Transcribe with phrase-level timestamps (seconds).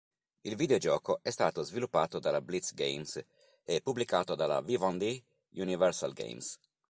[0.41, 3.23] Il videogioco è stato sviluppato dalla Blitz Games
[3.63, 6.57] e pubblicato dalla Vivendi Universal Games.